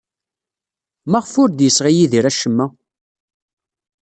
[1.11, 2.65] Maɣef ur d-yesɣi Yidir acemma?